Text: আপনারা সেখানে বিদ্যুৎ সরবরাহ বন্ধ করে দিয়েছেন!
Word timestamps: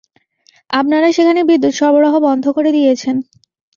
আপনারা 0.69 1.07
সেখানে 1.11 1.41
বিদ্যুৎ 1.43 1.73
সরবরাহ 1.79 2.13
বন্ধ 2.27 2.45
করে 2.51 2.69
দিয়েছেন! 2.77 3.15